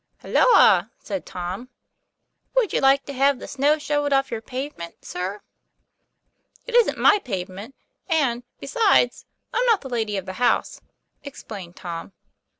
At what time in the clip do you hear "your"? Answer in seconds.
4.31-4.41